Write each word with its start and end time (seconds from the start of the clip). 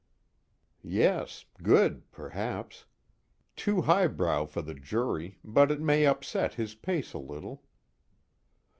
_Yes 0.83 1.45
good 1.61 2.09
perhaps. 2.11 2.85
Too 3.55 3.81
highbrow 3.83 4.45
for 4.47 4.63
the 4.63 4.73
jury, 4.73 5.37
but 5.43 5.69
it 5.69 5.79
may 5.79 6.07
upset 6.07 6.55
his 6.55 6.73
pace 6.73 7.13
a 7.13 7.19
little. 7.19 7.61